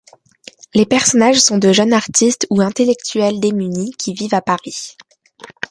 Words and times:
Les 0.73 0.87
personnages 0.87 1.39
sont 1.39 1.59
de 1.59 1.71
jeunes 1.71 1.93
artistes 1.93 2.47
ou 2.49 2.59
intellectuels 2.61 3.39
démunis 3.39 3.93
qui 3.99 4.13
vivent 4.15 4.33
à 4.33 4.41
Paris. 4.41 4.97